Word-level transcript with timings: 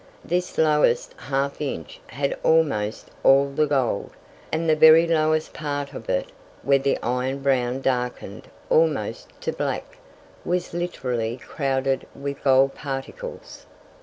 This 0.25 0.57
lowest 0.57 1.13
half 1.15 1.61
inch 1.61 2.01
had 2.07 2.35
almost 2.41 3.11
all 3.23 3.51
the 3.51 3.67
gold, 3.67 4.09
and 4.51 4.67
the 4.67 4.75
very 4.75 5.05
lowest 5.05 5.53
part 5.53 5.93
of 5.93 6.09
it, 6.09 6.31
where 6.63 6.79
the 6.79 6.97
iron 7.03 7.43
brown 7.43 7.81
darkened 7.81 8.49
almost 8.71 9.27
to 9.41 9.51
black, 9.51 9.99
was 10.43 10.73
literally 10.73 11.37
crowded 11.37 12.07
with 12.15 12.43
gold 12.43 12.73
particles. 12.73 13.67